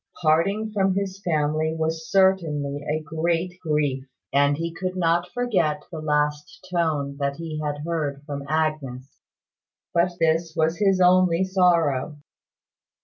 [0.23, 5.99] Parting from his family was certainly a great grief; and he could not forget the
[6.01, 9.19] last tone he had heard from Agnes.
[9.93, 12.17] But this was his only sorrow.